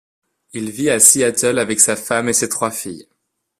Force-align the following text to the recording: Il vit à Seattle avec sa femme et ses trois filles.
Il 0.53 0.71
vit 0.71 0.89
à 0.89 0.99
Seattle 0.99 1.59
avec 1.59 1.79
sa 1.79 1.95
femme 1.95 2.27
et 2.27 2.33
ses 2.33 2.49
trois 2.49 2.71
filles. 2.71 3.07